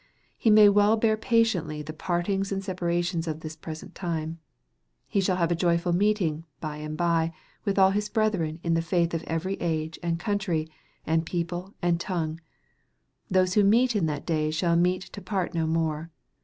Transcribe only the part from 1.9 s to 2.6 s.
partings